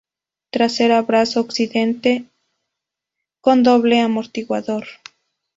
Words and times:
Trasera 0.49 1.03
Brazo 1.03 1.41
oscilante 1.41 2.25
con 3.39 3.61
doble 3.61 3.99
amortiguador. 3.99 4.87